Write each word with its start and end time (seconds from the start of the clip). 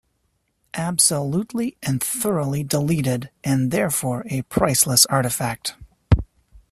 Absolutely 0.73 1.77
and 1.83 2.01
thoroughly 2.03 2.63
deleted, 2.63 3.29
and 3.43 3.69
therefore 3.69 4.23
a 4.31 4.41
priceless 4.41 5.05
artifact. 5.05 5.75